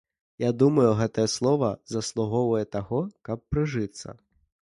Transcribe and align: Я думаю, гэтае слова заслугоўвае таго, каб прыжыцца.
Я 0.43 0.47
думаю, 0.61 0.85
гэтае 1.01 1.25
слова 1.33 1.69
заслугоўвае 1.95 2.63
таго, 2.77 3.01
каб 3.29 3.47
прыжыцца. 3.51 4.07